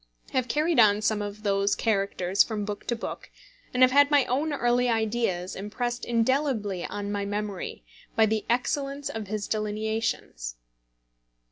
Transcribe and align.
I 0.33 0.37
have 0.37 0.47
carried 0.47 0.79
on 0.79 1.03
some 1.03 1.21
of 1.21 1.43
those 1.43 1.75
characters 1.75 2.41
from 2.43 2.65
book 2.65 2.87
to 2.87 2.95
book, 2.95 3.29
and 3.71 3.83
have 3.83 3.91
had 3.91 4.09
my 4.09 4.25
own 4.25 4.51
early 4.51 4.89
ideas 4.89 5.55
impressed 5.55 6.05
indelibly 6.05 6.83
on 6.83 7.11
my 7.11 7.23
memory 7.23 7.83
by 8.15 8.25
the 8.25 8.43
excellence 8.49 9.09
of 9.09 9.27
his 9.27 9.47
delineations. 9.47 10.55